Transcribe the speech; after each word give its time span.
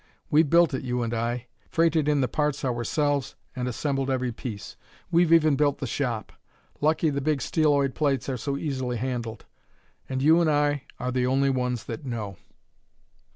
We've 0.31 0.49
built 0.49 0.73
it, 0.73 0.81
you 0.83 1.03
and 1.03 1.13
I; 1.13 1.45
freighted 1.69 2.07
in 2.07 2.21
the 2.21 2.27
parts 2.27 2.65
ourselves 2.65 3.35
and 3.55 3.67
assembled 3.67 4.09
every 4.09 4.31
piece. 4.31 4.75
We've 5.11 5.31
even 5.31 5.55
built 5.55 5.77
the 5.77 5.85
shop: 5.85 6.31
lucky 6.79 7.11
the 7.11 7.21
big 7.21 7.37
steeloid 7.39 7.93
plates 7.93 8.27
are 8.27 8.35
so 8.37 8.57
easily 8.57 8.97
handled. 8.97 9.45
And 10.09 10.23
you 10.23 10.41
and 10.41 10.49
I 10.49 10.85
are 10.99 11.11
the 11.11 11.27
only 11.27 11.51
ones 11.51 11.83
that 11.83 12.03
know. 12.03 12.37